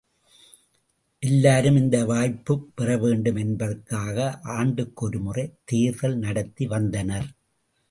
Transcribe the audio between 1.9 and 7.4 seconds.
வாய்ப்புப் பெறவேண்டும் என்பதற்காக ஆண்டுக் கொருமுறை தேர்தல் நடத்தி வந்தனர்.